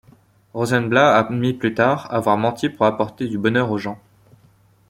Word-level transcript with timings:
Rosenblat 0.55 1.15
admit 1.15 1.53
plus 1.53 1.75
tard 1.75 2.07
avoir 2.11 2.35
menti 2.35 2.69
pour 2.69 2.87
apporter 2.87 3.27
du 3.27 3.37
bonheur 3.37 3.69
aux 3.69 3.77
gens. 3.77 3.99